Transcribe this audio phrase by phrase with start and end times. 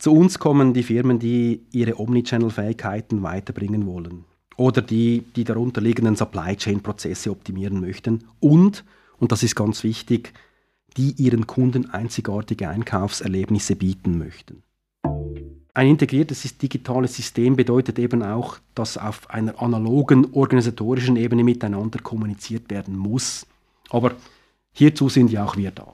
[0.00, 4.24] Zu uns kommen die Firmen, die ihre Omnichannel-Fähigkeiten weiterbringen wollen
[4.56, 8.86] oder die die darunterliegenden Supply Chain-Prozesse optimieren möchten und,
[9.18, 10.32] und das ist ganz wichtig,
[10.96, 14.62] die ihren Kunden einzigartige Einkaufserlebnisse bieten möchten.
[15.74, 22.70] Ein integriertes digitales System bedeutet eben auch, dass auf einer analogen organisatorischen Ebene miteinander kommuniziert
[22.70, 23.46] werden muss.
[23.90, 24.14] Aber
[24.72, 25.92] hierzu sind ja auch wir da.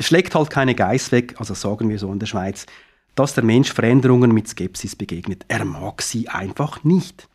[0.00, 2.66] Schlägt halt keine Geiß weg, also sagen wir so in der Schweiz,
[3.14, 5.44] dass der Mensch Veränderungen mit Skepsis begegnet.
[5.48, 7.28] Er mag sie einfach nicht.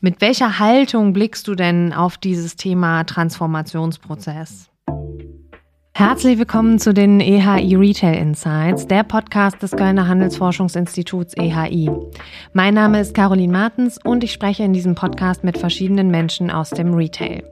[0.00, 4.70] Mit welcher Haltung blickst du denn auf dieses Thema Transformationsprozess?
[5.98, 11.90] Herzlich willkommen zu den EHI Retail Insights, der Podcast des Kölner Handelsforschungsinstituts EHI.
[12.52, 16.70] Mein Name ist Caroline Martens und ich spreche in diesem Podcast mit verschiedenen Menschen aus
[16.70, 17.42] dem Retail.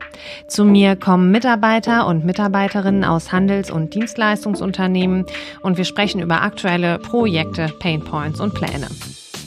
[0.46, 5.26] Zu mir kommen Mitarbeiter und Mitarbeiterinnen aus Handels- und Dienstleistungsunternehmen
[5.62, 8.86] und wir sprechen über aktuelle Projekte, Painpoints und Pläne.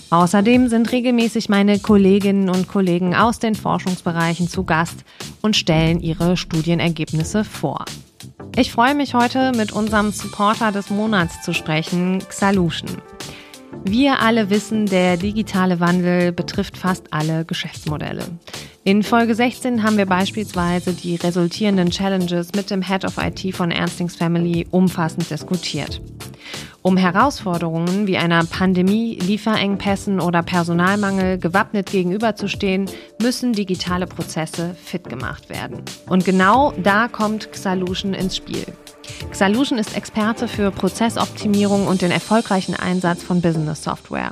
[0.09, 5.05] Außerdem sind regelmäßig meine Kolleginnen und Kollegen aus den Forschungsbereichen zu Gast
[5.41, 7.85] und stellen ihre Studienergebnisse vor.
[8.55, 12.89] Ich freue mich heute mit unserem Supporter des Monats zu sprechen, Xalution.
[13.85, 18.25] Wir alle wissen, der digitale Wandel betrifft fast alle Geschäftsmodelle.
[18.83, 23.71] In Folge 16 haben wir beispielsweise die resultierenden Challenges mit dem Head of IT von
[23.71, 26.01] Ernstings Family umfassend diskutiert.
[26.81, 32.89] Um Herausforderungen wie einer Pandemie, Lieferengpässen oder Personalmangel gewappnet gegenüberzustehen,
[33.21, 35.81] müssen digitale Prozesse fit gemacht werden.
[36.07, 38.65] Und genau da kommt Xalution ins Spiel.
[39.31, 44.31] Xalution ist Experte für Prozessoptimierung und den erfolgreichen Einsatz von Business Software.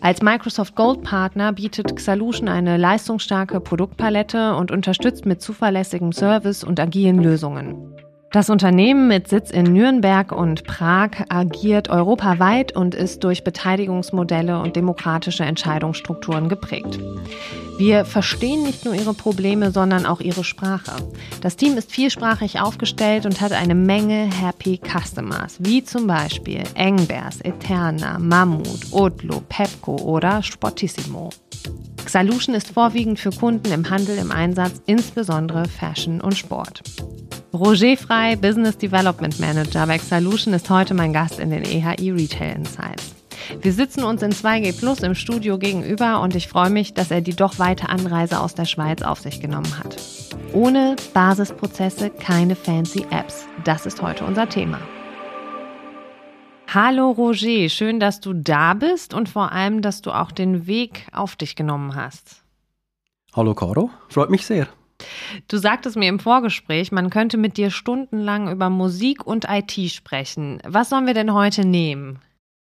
[0.00, 6.78] Als Microsoft Gold Partner bietet Xalution eine leistungsstarke Produktpalette und unterstützt mit zuverlässigem Service und
[6.78, 7.99] agilen Lösungen.
[8.32, 14.76] Das Unternehmen mit Sitz in Nürnberg und Prag agiert europaweit und ist durch Beteiligungsmodelle und
[14.76, 17.00] demokratische Entscheidungsstrukturen geprägt.
[17.76, 20.92] Wir verstehen nicht nur ihre Probleme, sondern auch ihre Sprache.
[21.40, 27.40] Das Team ist vielsprachig aufgestellt und hat eine Menge Happy Customers, wie zum Beispiel Engbers,
[27.40, 31.30] Eterna, Mammut, Odlo, Pepco oder Sportissimo.
[32.04, 36.82] Xalution ist vorwiegend für Kunden im Handel im Einsatz, insbesondere Fashion und Sport.
[37.52, 42.56] Roger Frei, Business Development Manager bei Xalution, ist heute mein Gast in den EHI Retail
[42.56, 43.14] Insights.
[43.60, 47.20] Wir sitzen uns in 2G Plus im Studio gegenüber und ich freue mich, dass er
[47.20, 49.96] die doch weite Anreise aus der Schweiz auf sich genommen hat.
[50.52, 53.46] Ohne Basisprozesse keine fancy Apps.
[53.64, 54.80] Das ist heute unser Thema.
[56.72, 61.08] Hallo Roger, schön, dass du da bist und vor allem, dass du auch den Weg
[61.10, 62.44] auf dich genommen hast.
[63.32, 64.68] Hallo Caro, freut mich sehr.
[65.48, 70.62] Du sagtest mir im Vorgespräch, man könnte mit dir stundenlang über Musik und IT sprechen.
[70.64, 72.20] Was sollen wir denn heute nehmen?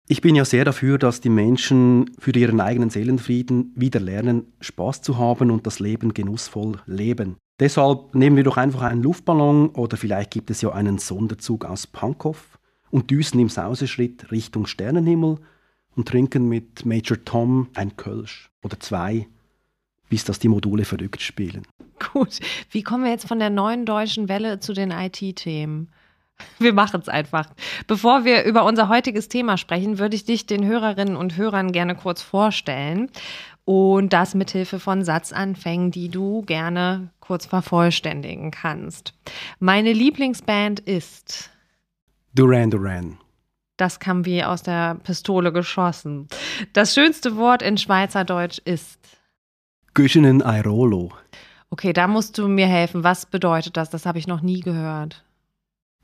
[0.08, 5.02] Ich bin ja sehr dafür, dass die Menschen für ihren eigenen Seelenfrieden wieder lernen, Spaß
[5.02, 7.36] zu haben und das Leben genussvoll leben.
[7.60, 11.86] Deshalb nehmen wir doch einfach einen Luftballon oder vielleicht gibt es ja einen Sonderzug aus
[11.86, 12.58] Pankow
[12.90, 15.38] und düsen im Sauseschritt Richtung Sternenhimmel
[15.96, 19.28] und trinken mit Major Tom ein Kölsch oder zwei,
[20.08, 21.62] bis das die Module verrückt spielen.
[22.12, 22.40] Gut,
[22.70, 25.88] wie kommen wir jetzt von der neuen deutschen Welle zu den IT-Themen?
[26.58, 27.50] Wir machen es einfach.
[27.86, 31.94] Bevor wir über unser heutiges Thema sprechen, würde ich dich den Hörerinnen und Hörern gerne
[31.94, 33.10] kurz vorstellen.
[33.66, 39.12] Und das mithilfe von Satzanfängen, die du gerne kurz vervollständigen kannst.
[39.58, 41.50] Meine Lieblingsband ist
[42.34, 43.18] Duran Duran.
[43.76, 46.28] Das kam wie aus der Pistole geschossen.
[46.72, 48.98] Das schönste Wort in Schweizerdeutsch ist
[49.94, 51.10] Göschenen Airolo.
[51.70, 53.04] Okay, da musst du mir helfen.
[53.04, 53.90] Was bedeutet das?
[53.90, 55.24] Das habe ich noch nie gehört.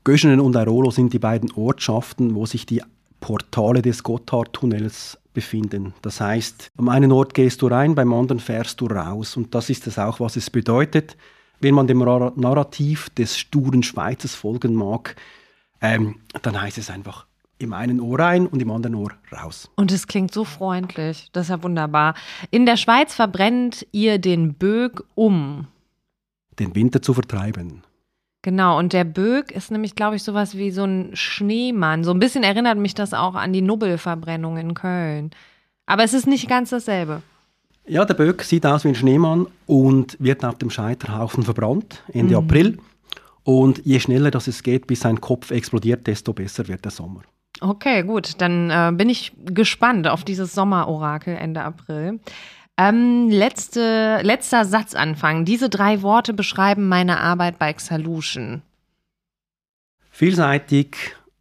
[0.03, 2.81] Göschenen und Airolo sind die beiden Ortschaften, wo sich die
[3.19, 5.93] Portale des Gotthardtunnels befinden.
[6.01, 9.37] Das heißt, am einen Ort gehst du rein, beim anderen fährst du raus.
[9.37, 11.15] Und das ist es auch, was es bedeutet.
[11.59, 15.15] Wenn man dem Narrativ des sturen Schweizers folgen mag,
[15.81, 17.25] ähm, dann heißt es einfach
[17.59, 19.69] im einen Ohr rein und im anderen Ohr raus.
[19.75, 21.29] Und es klingt so freundlich.
[21.33, 22.13] Das ist ja wunderbar.
[22.51, 25.67] In der Schweiz verbrennt ihr den Bög um.
[26.59, 27.83] Den Winter zu vertreiben.
[28.43, 32.03] Genau, und der Bög ist nämlich, glaube ich, sowas wie so ein Schneemann.
[32.03, 35.31] So ein bisschen erinnert mich das auch an die Nubbelverbrennung in Köln.
[35.85, 37.23] Aber es ist nicht ganz dasselbe.
[37.87, 42.39] Ja, der Böck sieht aus wie ein Schneemann und wird auf dem Scheiterhaufen verbrannt Ende
[42.39, 42.45] mhm.
[42.45, 42.77] April.
[43.47, 47.21] Und je schneller das es geht, bis sein Kopf explodiert, desto besser wird der Sommer.
[47.61, 48.41] Okay, gut.
[48.41, 52.19] Dann äh, bin ich gespannt auf dieses Sommerorakel Ende April.
[52.75, 55.45] Ähm, letzte, letzter Satzanfang.
[55.45, 58.63] Diese drei Worte beschreiben meine Arbeit bei Xalution.
[60.11, 60.97] Vielseitig,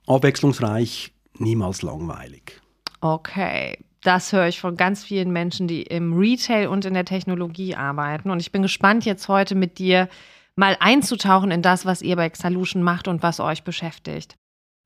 [0.06, 2.61] abwechslungsreich, niemals langweilig.
[3.00, 7.75] Okay, das höre ich von ganz vielen Menschen, die im Retail und in der Technologie
[7.75, 8.31] arbeiten.
[8.31, 10.09] Und ich bin gespannt, jetzt heute mit dir
[10.56, 14.37] mal einzutauchen in das, was ihr bei Xalution macht und was euch beschäftigt.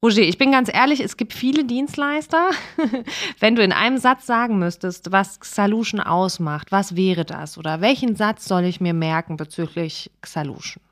[0.03, 2.51] Roger, ich bin ganz ehrlich, es gibt viele Dienstleister.
[3.39, 7.59] Wenn du in einem Satz sagen müsstest, was Xalution ausmacht, was wäre das?
[7.59, 10.83] Oder welchen Satz soll ich mir merken bezüglich Xalution?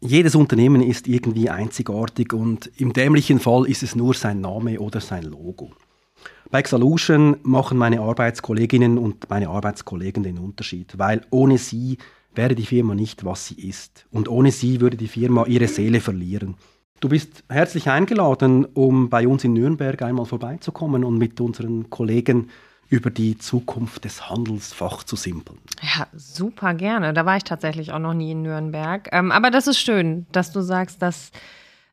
[0.00, 5.00] Jedes Unternehmen ist irgendwie einzigartig und im dämlichen Fall ist es nur sein Name oder
[5.00, 5.70] sein Logo.
[6.50, 11.98] Bei Xalution machen meine Arbeitskolleginnen und meine Arbeitskollegen den Unterschied, weil ohne sie
[12.36, 14.06] wäre die Firma nicht, was sie ist.
[14.10, 16.54] Und ohne sie würde die Firma ihre Seele verlieren.
[17.00, 22.48] Du bist herzlich eingeladen, um bei uns in Nürnberg einmal vorbeizukommen und mit unseren Kollegen
[22.88, 25.58] über die Zukunft des Handels fachzusimpeln.
[25.82, 27.12] Ja, super gerne.
[27.12, 29.08] Da war ich tatsächlich auch noch nie in Nürnberg.
[29.12, 31.32] Ähm, aber das ist schön, dass du sagst, dass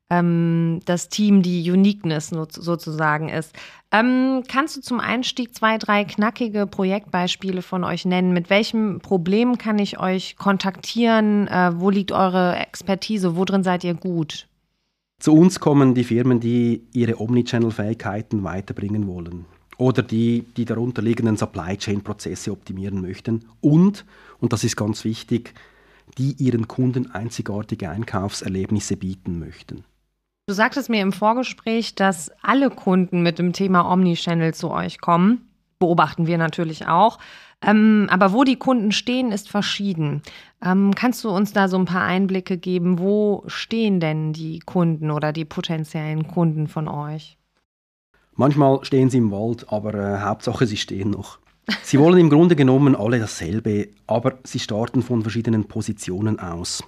[0.10, 3.56] ähm, das Team die Uniqueness sozusagen ist.
[3.94, 8.34] Ähm, kannst du zum Einstieg zwei, drei knackige Projektbeispiele von euch nennen?
[8.34, 11.48] Mit welchem Problem kann ich euch kontaktieren?
[11.48, 13.36] Äh, wo liegt eure Expertise?
[13.36, 14.48] Wo drin seid ihr gut?
[15.20, 19.46] Zu uns kommen die Firmen, die ihre Omnichannel-Fähigkeiten weiterbringen wollen
[19.78, 24.06] oder die die darunterliegenden Supply Chain-Prozesse optimieren möchten und,
[24.40, 25.54] und das ist ganz wichtig,
[26.18, 29.86] die ihren Kunden einzigartige Einkaufserlebnisse bieten möchten.
[30.46, 35.48] Du sagtest mir im Vorgespräch, dass alle Kunden mit dem Thema Omnichannel zu euch kommen.
[35.80, 37.18] Beobachten wir natürlich auch.
[37.62, 40.22] Ähm, aber wo die Kunden stehen, ist verschieden.
[40.62, 43.00] Ähm, kannst du uns da so ein paar Einblicke geben?
[43.00, 47.38] Wo stehen denn die Kunden oder die potenziellen Kunden von euch?
[48.36, 51.40] Manchmal stehen sie im Wald, aber äh, Hauptsache sie stehen noch.
[51.84, 56.84] Sie wollen im Grunde genommen alle dasselbe, aber sie starten von verschiedenen Positionen aus.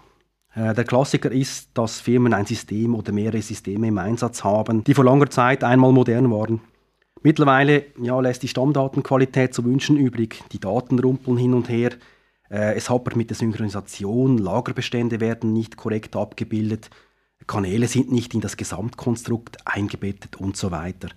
[0.55, 4.93] Äh, der Klassiker ist, dass Firmen ein System oder mehrere Systeme im Einsatz haben, die
[4.93, 6.61] vor langer Zeit einmal modern waren.
[7.21, 10.43] Mittlerweile ja, lässt die Stammdatenqualität zu wünschen übrig.
[10.51, 11.91] Die Daten rumpeln hin und her.
[12.49, 14.37] Äh, es hapert mit der Synchronisation.
[14.37, 16.89] Lagerbestände werden nicht korrekt abgebildet.
[17.47, 21.09] Kanäle sind nicht in das Gesamtkonstrukt eingebettet und so weiter.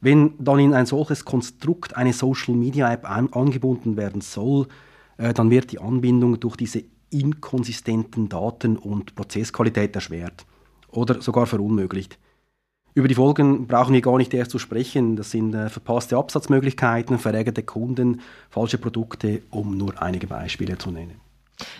[0.00, 4.68] Wenn dann in ein solches Konstrukt eine Social Media App an angebunden werden soll,
[5.16, 6.84] äh, dann wird die Anbindung durch diese
[7.14, 10.44] inkonsistenten Daten und Prozessqualität erschwert
[10.90, 12.18] oder sogar verunmöglicht.
[12.96, 15.16] Über die Folgen brauchen wir gar nicht erst zu sprechen.
[15.16, 18.20] Das sind äh, verpasste Absatzmöglichkeiten, verärgerte Kunden,
[18.50, 21.20] falsche Produkte, um nur einige Beispiele zu nennen.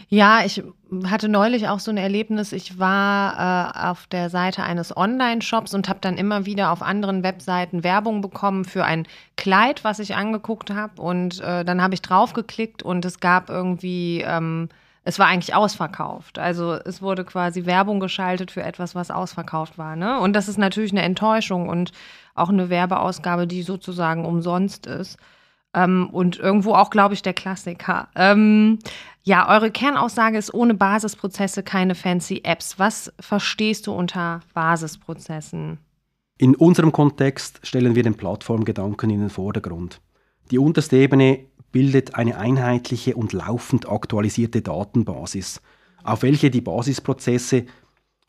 [0.08, 0.62] Ja, ich
[1.04, 2.52] hatte neulich auch so ein Erlebnis.
[2.52, 7.22] Ich war äh, auf der Seite eines Online-Shops und habe dann immer wieder auf anderen
[7.22, 11.00] Webseiten Werbung bekommen für ein Kleid, was ich angeguckt habe.
[11.00, 14.68] Und äh, dann habe ich draufgeklickt und es gab irgendwie ähm,
[15.04, 16.38] es war eigentlich ausverkauft.
[16.38, 19.96] Also es wurde quasi Werbung geschaltet für etwas, was ausverkauft war.
[19.96, 20.18] Ne?
[20.18, 21.92] Und das ist natürlich eine Enttäuschung und
[22.34, 25.18] auch eine Werbeausgabe, die sozusagen umsonst ist.
[25.74, 28.08] Ähm, und irgendwo auch, glaube ich, der Klassiker.
[28.14, 28.78] Ähm,
[29.22, 32.78] ja, eure Kernaussage ist ohne Basisprozesse keine fancy Apps.
[32.78, 35.78] Was verstehst du unter Basisprozessen?
[36.38, 40.00] In unserem Kontext stellen wir den Plattformgedanken in den Vordergrund.
[40.50, 45.60] Die unterste Ebene bildet eine einheitliche und laufend aktualisierte Datenbasis,
[46.04, 47.64] auf welche die Basisprozesse,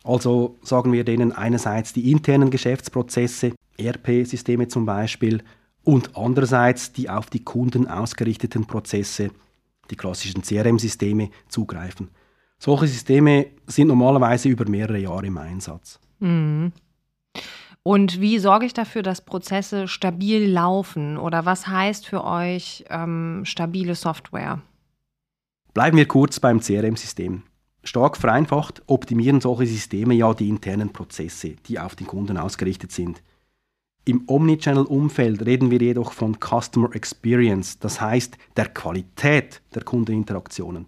[0.03, 5.43] also sagen wir denen einerseits die internen Geschäftsprozesse, ERP-Systeme zum Beispiel,
[5.83, 9.29] und andererseits die auf die Kunden ausgerichteten Prozesse,
[9.91, 12.09] die klassischen CRM-Systeme, zugreifen.
[12.57, 15.99] Solche Systeme sind normalerweise über mehrere Jahre im Einsatz.
[16.19, 16.71] Mhm.
[17.87, 21.17] Und wie sorge ich dafür, dass Prozesse stabil laufen?
[21.17, 24.63] Oder was heißt für euch ähm, stabile Software?
[25.75, 27.43] Bleiben wir kurz beim CRM-System.
[27.83, 33.21] Stark vereinfacht optimieren solche Systeme ja die internen Prozesse, die auf den Kunden ausgerichtet sind.
[34.03, 40.87] Im Omnichannel-Umfeld reden wir jedoch von Customer Experience, das heißt der Qualität der Kundeninteraktionen.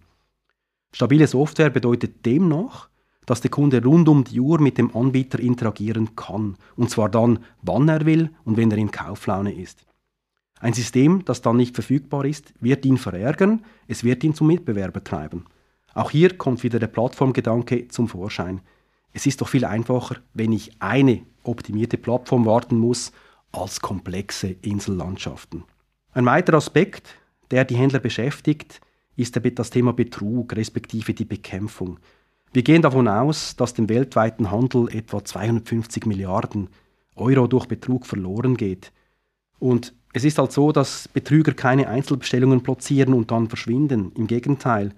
[0.95, 2.89] Stabile Software bedeutet demnach,
[3.27, 6.55] dass der Kunde rund um die Uhr mit dem Anbieter interagieren kann.
[6.75, 9.85] Und zwar dann, wann er will und wenn er in Kauflaune ist.
[10.59, 15.03] Ein System, das dann nicht verfügbar ist, wird ihn verärgern, es wird ihn zum Mitbewerber
[15.03, 15.45] treiben.
[15.93, 18.61] Auch hier kommt wieder der Plattformgedanke zum Vorschein.
[19.11, 23.11] Es ist doch viel einfacher, wenn ich eine optimierte Plattform warten muss,
[23.51, 25.63] als komplexe Insellandschaften.
[26.13, 27.15] Ein weiterer Aspekt,
[27.51, 28.79] der die Händler beschäftigt,
[29.15, 31.99] ist das Thema Betrug respektive die Bekämpfung.
[32.53, 36.69] Wir gehen davon aus, dass dem weltweiten Handel etwa 250 Milliarden
[37.15, 38.91] Euro durch Betrug verloren geht.
[39.59, 44.11] Und es ist halt so, dass Betrüger keine Einzelbestellungen platzieren und dann verschwinden.
[44.15, 44.93] Im Gegenteil,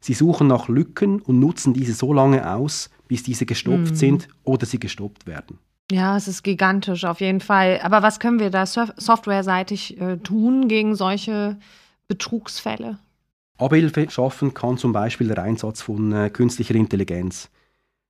[0.00, 3.96] sie suchen nach Lücken und nutzen diese so lange aus, bis diese gestopft mhm.
[3.96, 5.58] sind oder sie gestoppt werden.
[5.92, 7.80] Ja, es ist gigantisch auf jeden Fall.
[7.82, 11.58] Aber was können wir da softwareseitig äh, tun gegen solche
[12.08, 12.98] Betrugsfälle?
[13.58, 17.50] Abhilfe schaffen kann zum Beispiel der Einsatz von äh, künstlicher Intelligenz.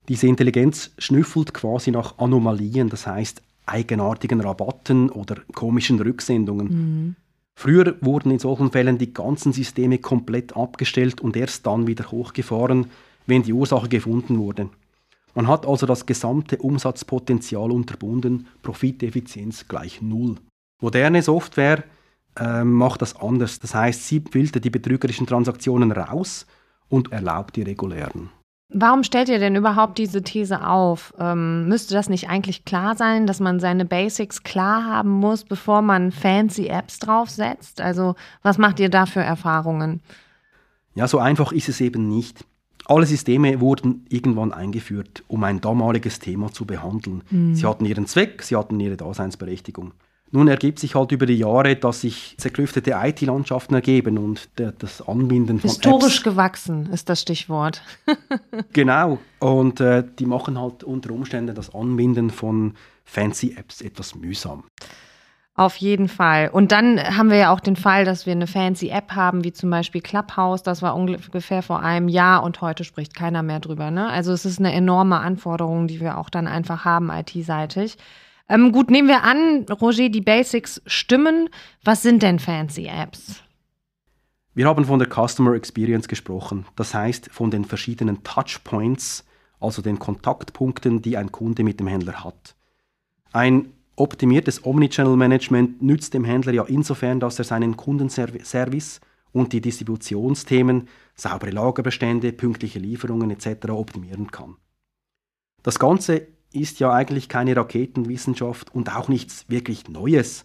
[0.08, 6.66] Diese Intelligenz schnüffelt quasi nach Anomalien, das heißt eigenartigen Rabatten oder komischen Rücksendungen.
[6.68, 7.16] Mhm.
[7.54, 12.90] Früher wurden in solchen Fällen die ganzen Systeme komplett abgestellt und erst dann wieder hochgefahren,
[13.26, 14.68] wenn die Ursache gefunden wurde.
[15.34, 20.36] Man hat also das gesamte Umsatzpotenzial unterbunden, Profiteffizienz gleich Null.
[20.80, 21.84] Moderne Software
[22.38, 23.60] äh, macht das anders.
[23.60, 26.46] Das heißt, sie filtert die betrügerischen Transaktionen raus
[26.88, 28.30] und erlaubt die regulären.
[28.76, 31.14] Warum stellt ihr denn überhaupt diese These auf?
[31.18, 35.80] Ähm, müsste das nicht eigentlich klar sein, dass man seine Basics klar haben muss, bevor
[35.80, 37.80] man fancy Apps draufsetzt?
[37.80, 40.00] Also was macht ihr da für Erfahrungen?
[40.94, 42.44] Ja, so einfach ist es eben nicht.
[42.86, 47.22] Alle Systeme wurden irgendwann eingeführt, um ein damaliges Thema zu behandeln.
[47.30, 47.54] Mhm.
[47.54, 49.92] Sie hatten ihren Zweck, sie hatten ihre Daseinsberechtigung.
[50.30, 55.00] Nun ergibt sich halt über die Jahre, dass sich zerklüftete IT-Landschaften ergeben und der, das
[55.06, 56.24] Anbinden von Historisch Apps.
[56.24, 57.82] gewachsen ist das Stichwort.
[58.72, 59.18] genau.
[59.38, 64.64] Und äh, die machen halt unter Umständen das Anbinden von fancy Apps etwas mühsam.
[65.56, 66.48] Auf jeden Fall.
[66.48, 69.52] Und dann haben wir ja auch den Fall, dass wir eine fancy App haben, wie
[69.52, 70.64] zum Beispiel Clubhouse.
[70.64, 73.92] Das war ungefähr vor einem Jahr und heute spricht keiner mehr drüber.
[73.92, 74.08] Ne?
[74.08, 77.96] Also es ist eine enorme Anforderung, die wir auch dann einfach haben, IT-seitig.
[78.48, 81.48] Ähm, gut, nehmen wir an, Roger, die Basics stimmen.
[81.82, 83.42] Was sind denn fancy Apps?
[84.54, 86.66] Wir haben von der Customer Experience gesprochen.
[86.76, 89.24] Das heißt von den verschiedenen Touchpoints,
[89.58, 92.54] also den Kontaktpunkten, die ein Kunde mit dem Händler hat.
[93.32, 100.88] Ein Optimiertes Omnichannel-Management nützt dem Händler ja insofern, dass er seinen Kundenservice und die Distributionsthemen,
[101.14, 103.68] saubere Lagerbestände, pünktliche Lieferungen etc.
[103.68, 104.56] optimieren kann.
[105.62, 110.44] Das Ganze ist ja eigentlich keine Raketenwissenschaft und auch nichts wirklich Neues.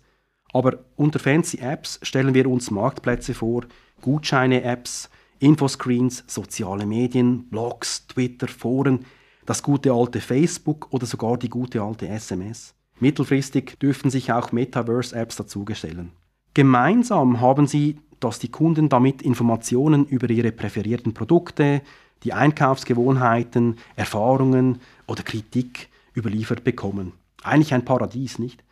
[0.53, 3.65] Aber unter fancy Apps stellen wir uns Marktplätze vor,
[4.01, 9.05] Gutscheine-Apps, Infoscreens, soziale Medien, Blogs, Twitter, Foren,
[9.45, 12.73] das gute alte Facebook oder sogar die gute alte SMS.
[12.99, 16.11] Mittelfristig dürften sich auch Metaverse-Apps dazugestellen.
[16.53, 21.81] Gemeinsam haben sie, dass die Kunden damit Informationen über ihre präferierten Produkte,
[22.23, 25.89] die Einkaufsgewohnheiten, Erfahrungen oder Kritik
[26.19, 27.13] überliefert bekommen.
[27.43, 28.63] Eigentlich ein Paradies, nicht?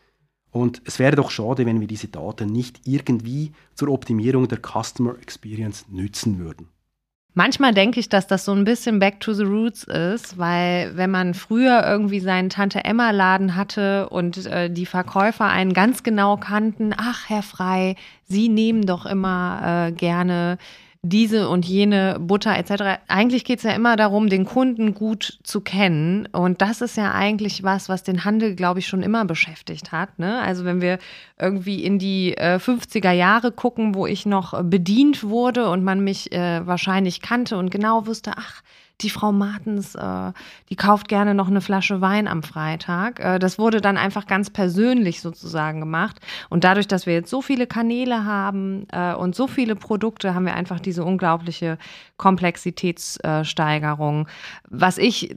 [0.51, 5.16] Und es wäre doch schade, wenn wir diese Daten nicht irgendwie zur Optimierung der Customer
[5.22, 6.70] Experience nützen würden.
[7.34, 11.12] Manchmal denke ich, dass das so ein bisschen back to the roots ist, weil wenn
[11.12, 16.38] man früher irgendwie seinen Tante Emma Laden hatte und äh, die Verkäufer einen ganz genau
[16.38, 20.58] kannten, ach Herr Frei, Sie nehmen doch immer äh, gerne
[21.01, 23.00] diese und jene Butter etc.
[23.08, 26.27] Eigentlich geht es ja immer darum, den Kunden gut zu kennen.
[26.32, 30.20] Und das ist ja eigentlich was, was den Handel, glaube ich, schon immer beschäftigt hat.
[30.20, 30.42] Ne?
[30.42, 31.00] Also wenn wir
[31.39, 36.32] irgendwie in die äh, 50er Jahre gucken, wo ich noch bedient wurde und man mich
[36.32, 38.62] äh, wahrscheinlich kannte und genau wusste, ach,
[39.01, 40.32] die Frau Martens, äh,
[40.70, 43.20] die kauft gerne noch eine Flasche Wein am Freitag.
[43.20, 46.20] Äh, das wurde dann einfach ganz persönlich sozusagen gemacht.
[46.50, 50.46] Und dadurch, dass wir jetzt so viele Kanäle haben äh, und so viele Produkte, haben
[50.46, 51.77] wir einfach diese unglaubliche
[52.18, 54.27] Komplexitätssteigerung.
[54.70, 55.36] Was ich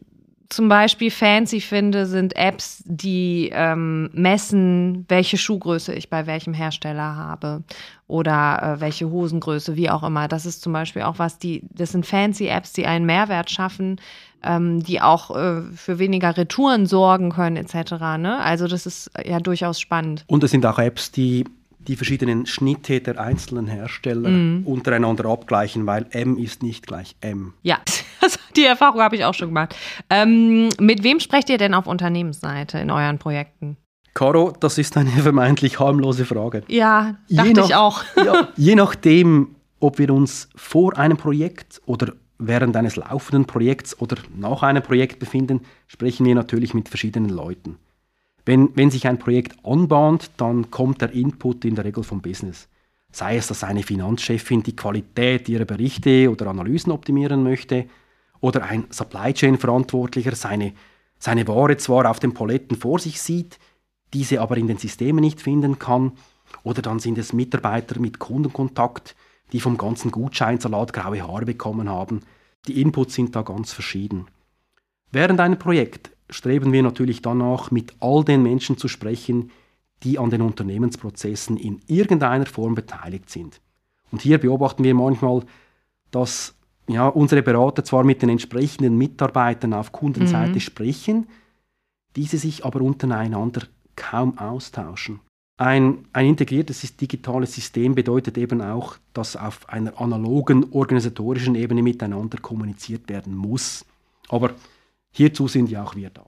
[0.51, 7.17] zum Beispiel fancy finde, sind Apps, die ähm, messen, welche Schuhgröße ich bei welchem Hersteller
[7.17, 7.63] habe
[8.09, 10.27] oder äh, welche Hosengröße, wie auch immer.
[10.27, 14.01] Das ist zum Beispiel auch was, die, das sind fancy Apps, die einen Mehrwert schaffen,
[14.43, 17.93] ähm, die auch äh, für weniger Retouren sorgen können, etc.
[18.19, 18.41] Ne?
[18.41, 20.25] Also das ist ja durchaus spannend.
[20.27, 21.45] Und es sind auch Apps, die
[21.87, 24.67] die verschiedenen Schnitte der einzelnen Hersteller mm.
[24.67, 27.55] untereinander abgleichen, weil M ist nicht gleich M.
[27.63, 27.79] Ja,
[28.57, 29.75] die Erfahrung habe ich auch schon gemacht.
[30.11, 33.77] Ähm, mit wem sprecht ihr denn auf Unternehmensseite in euren Projekten?
[34.15, 36.63] Caro, das ist eine vermeintlich harmlose Frage.
[36.69, 38.03] Ja, dachte nach, ich auch.
[38.17, 44.17] ja, je nachdem, ob wir uns vor einem Projekt oder während eines laufenden Projekts oder
[44.37, 47.79] nach einem Projekt befinden, sprechen wir natürlich mit verschiedenen Leuten.
[48.51, 52.67] Wenn, wenn sich ein Projekt anbahnt, dann kommt der Input in der Regel vom Business.
[53.13, 57.87] Sei es, dass eine Finanzchefin die Qualität ihrer Berichte oder Analysen optimieren möchte,
[58.41, 60.73] oder ein Supply Chain Verantwortlicher seine,
[61.21, 63.61] seine Ware zwar auf den Paletten vor sich sieht,
[64.13, 66.11] diese aber in den Systemen nicht finden kann,
[66.65, 69.15] oder dann sind es Mitarbeiter mit Kundenkontakt,
[69.53, 72.23] die vom ganzen Gutscheinsalat graue Haare bekommen haben.
[72.67, 74.27] Die Inputs sind da ganz verschieden.
[75.13, 79.51] Während einem Projekt streben wir natürlich danach, mit all den Menschen zu sprechen,
[80.03, 83.61] die an den Unternehmensprozessen in irgendeiner Form beteiligt sind.
[84.11, 85.43] Und hier beobachten wir manchmal,
[86.11, 86.55] dass
[86.89, 90.61] ja, unsere Berater zwar mit den entsprechenden Mitarbeitern auf Kundenseite mhm.
[90.61, 91.27] sprechen,
[92.17, 93.63] diese sich aber untereinander
[93.95, 95.21] kaum austauschen.
[95.57, 102.39] Ein, ein integriertes digitales System bedeutet eben auch, dass auf einer analogen organisatorischen Ebene miteinander
[102.39, 103.85] kommuniziert werden muss.
[104.31, 104.55] Aber
[105.11, 106.25] hierzu sind ja auch wir da.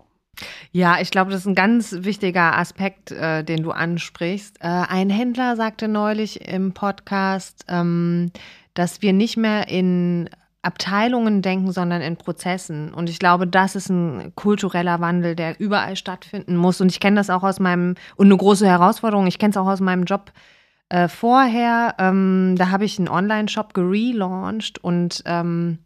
[0.72, 4.56] Ja, ich glaube, das ist ein ganz wichtiger Aspekt, äh, den du ansprichst.
[4.60, 8.32] Äh, ein Händler sagte neulich im Podcast, ähm,
[8.74, 10.30] dass wir nicht mehr in
[10.62, 12.94] Abteilungen denken, sondern in Prozessen.
[12.94, 16.80] Und ich glaube, das ist ein kultureller Wandel, der überall stattfinden muss.
[16.80, 19.66] Und ich kenne das auch aus meinem, und eine große Herausforderung, ich kenne es auch
[19.66, 20.32] aus meinem Job
[20.88, 21.96] äh, vorher.
[21.98, 25.78] Ähm, da habe ich einen Online-Shop gelauncht und ähm,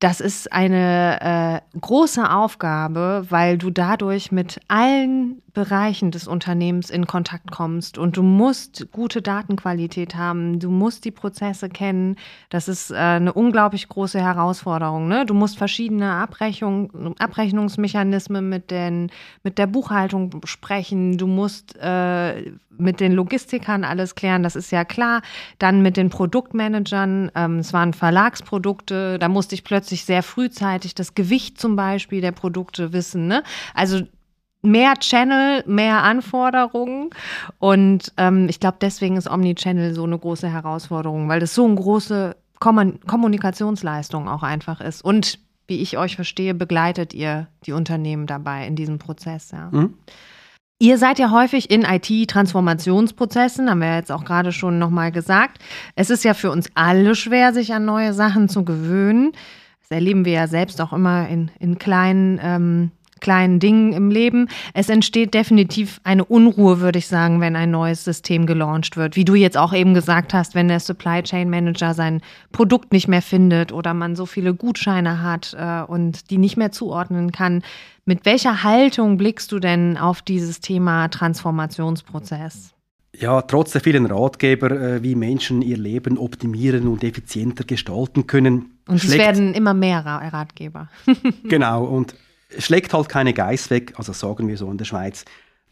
[0.00, 7.06] das ist eine äh, große Aufgabe, weil du dadurch mit allen Bereichen des Unternehmens in
[7.06, 12.16] Kontakt kommst und du musst gute Datenqualität haben, du musst die Prozesse kennen.
[12.50, 15.08] Das ist äh, eine unglaublich große Herausforderung.
[15.08, 15.26] Ne?
[15.26, 19.10] Du musst verschiedene Abrechnung, Abrechnungsmechanismen mit, den,
[19.42, 24.84] mit der Buchhaltung sprechen, du musst äh, mit den Logistikern alles klären, das ist ja
[24.84, 25.22] klar.
[25.58, 31.14] Dann mit den Produktmanagern, ähm, es waren Verlagsprodukte, da musste ich plötzlich sehr frühzeitig das
[31.14, 33.26] Gewicht zum Beispiel der Produkte wissen.
[33.26, 33.42] Ne?
[33.74, 34.02] Also
[34.62, 37.10] mehr Channel, mehr Anforderungen.
[37.58, 41.76] Und ähm, ich glaube, deswegen ist Omnichannel so eine große Herausforderung, weil das so eine
[41.76, 45.02] große Kommunikationsleistung auch einfach ist.
[45.02, 49.52] Und wie ich euch verstehe, begleitet ihr die Unternehmen dabei in diesem Prozess.
[49.52, 49.70] Ja.
[49.70, 49.94] Mhm.
[50.82, 55.58] Ihr seid ja häufig in IT-Transformationsprozessen, haben wir jetzt auch gerade schon nochmal gesagt.
[55.94, 59.32] Es ist ja für uns alle schwer, sich an neue Sachen zu gewöhnen.
[59.80, 64.48] Das erleben wir ja selbst auch immer in, in kleinen ähm, kleinen Dingen im Leben.
[64.74, 69.16] Es entsteht definitiv eine Unruhe, würde ich sagen, wenn ein neues System gelauncht wird.
[69.16, 72.20] Wie du jetzt auch eben gesagt hast, wenn der Supply Chain Manager sein
[72.52, 76.72] Produkt nicht mehr findet oder man so viele Gutscheine hat äh, und die nicht mehr
[76.72, 77.62] zuordnen kann.
[78.04, 82.74] Mit welcher Haltung blickst du denn auf dieses Thema Transformationsprozess?
[83.16, 88.78] Ja, trotz der vielen Ratgeber, äh, wie Menschen ihr Leben optimieren und effizienter gestalten können.
[88.86, 90.88] Und es werden immer mehr Ratgeber.
[91.44, 92.14] genau, und
[92.58, 95.24] schlägt halt keine Geiß weg, also sagen wir so in der Schweiz,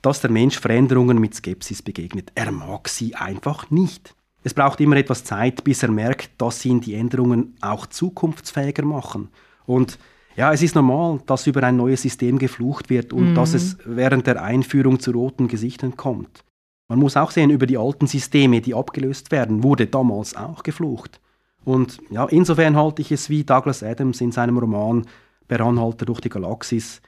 [0.02, 2.30] dass der Mensch Veränderungen mit Skepsis begegnet.
[2.34, 4.14] Er mag sie einfach nicht.
[4.44, 9.28] Es braucht immer etwas Zeit, bis er merkt, dass ihn die Änderungen auch zukunftsfähiger machen.
[9.66, 9.98] Und
[10.36, 13.34] ja, es ist normal, dass über ein neues System geflucht wird und mhm.
[13.34, 16.44] dass es während der Einführung zu roten Gesichtern kommt.
[16.88, 21.20] Man muss auch sehen, über die alten Systeme, die abgelöst werden, wurde damals auch geflucht.
[21.64, 25.06] Und ja, insofern halte ich es wie Douglas Adams in seinem Roman
[25.48, 27.00] per Anhalter durch die Galaxis.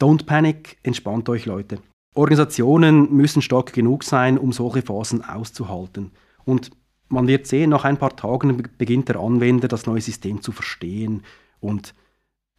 [0.00, 1.78] Don't panic, entspannt euch Leute.
[2.14, 6.12] Organisationen müssen stark genug sein, um solche Phasen auszuhalten.
[6.44, 6.70] Und
[7.08, 11.22] man wird sehen, nach ein paar Tagen beginnt der Anwender das neue System zu verstehen
[11.60, 11.94] und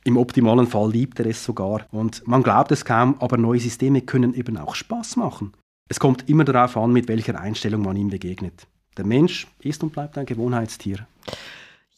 [0.06, 1.86] im optimalen Fall liebt er es sogar.
[1.92, 5.52] Und man glaubt es kaum, aber neue Systeme können eben auch Spaß machen.
[5.90, 8.68] Es kommt immer darauf an, mit welcher Einstellung man ihm begegnet.
[8.98, 11.08] Der Mensch ist und bleibt ein Gewohnheitstier.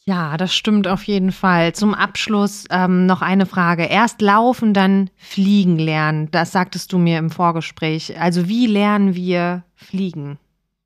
[0.04, 1.74] Ja, das stimmt auf jeden Fall.
[1.74, 3.84] Zum Abschluss ähm, noch eine Frage.
[3.84, 6.28] Erst laufen, dann fliegen lernen.
[6.32, 8.18] Das sagtest du mir im Vorgespräch.
[8.20, 10.38] Also wie lernen wir fliegen?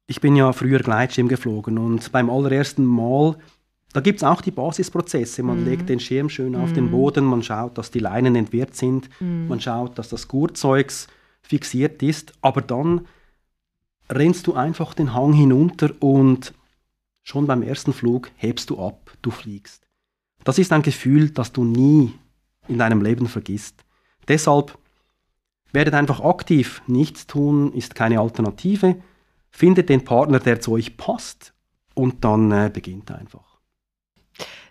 [0.06, 3.36] Ich bin ja früher Gleitschirm geflogen und beim allerersten Mal,
[3.92, 5.42] da gibt es auch die Basisprozesse.
[5.42, 5.64] Man mhm.
[5.64, 6.74] legt den Schirm schön auf mhm.
[6.74, 9.48] den Boden, man schaut, dass die Leinen entwirrt sind, mhm.
[9.48, 11.08] man schaut, dass das Gurtzeugs
[11.42, 13.06] fixiert ist, aber dann
[14.10, 16.52] rennst du einfach den Hang hinunter und
[17.28, 19.88] Schon beim ersten Flug hebst du ab, du fliegst.
[20.44, 22.12] Das ist ein Gefühl, das du nie
[22.68, 23.84] in deinem Leben vergisst.
[24.28, 24.78] Deshalb
[25.72, 26.82] werdet einfach aktiv.
[26.86, 29.02] Nichts tun ist keine Alternative.
[29.50, 31.52] Findet den Partner, der zu euch passt
[31.94, 33.58] und dann äh, beginnt einfach.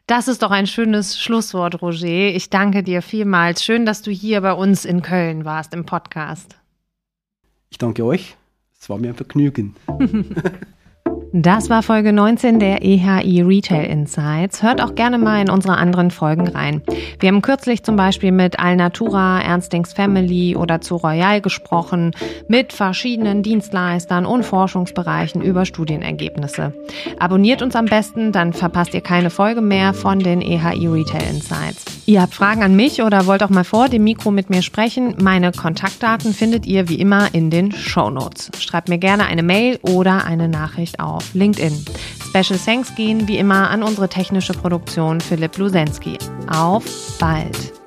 [0.07, 2.07] Das ist doch ein schönes Schlusswort, Roger.
[2.07, 3.65] Ich danke dir vielmals.
[3.65, 6.55] Schön, dass du hier bei uns in Köln warst im Podcast.
[7.69, 8.37] Ich danke euch.
[8.79, 9.75] Es war mir ein Vergnügen.
[11.37, 14.63] Das war Folge 19 der EHI Retail Insights.
[14.63, 16.81] Hört auch gerne mal in unsere anderen Folgen rein.
[17.19, 22.11] Wir haben kürzlich zum Beispiel mit Alnatura, Ernstings Family oder zu Royal gesprochen,
[22.47, 26.71] mit verschiedenen Dienstleistern und Forschungsbereichen über Studienergebnisse.
[27.19, 31.94] Abonniert uns am besten, dann verpasst ihr keine Folge mehr von den EHI Retail Insights.
[32.07, 35.15] Ihr habt Fragen an mich oder wollt auch mal vor dem Mikro mit mir sprechen?
[35.19, 38.51] Meine Kontaktdaten findet ihr wie immer in den Show Notes.
[38.59, 41.83] Schreibt mir gerne eine Mail oder eine Nachricht auf LinkedIn.
[42.29, 46.19] Special Thanks gehen wie immer an unsere technische Produktion Philipp Lusensky.
[46.47, 46.83] Auf
[47.19, 47.84] bald!